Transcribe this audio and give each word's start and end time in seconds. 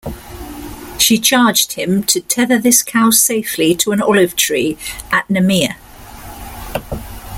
She 0.97 1.19
charged 1.19 1.73
him 1.73 2.01
to 2.05 2.21
"Tether 2.21 2.57
this 2.57 2.81
cow 2.81 3.11
safely 3.11 3.75
to 3.75 3.91
an 3.91 4.01
olive-tree 4.01 4.75
at 5.11 5.27
Nemea". 5.27 5.75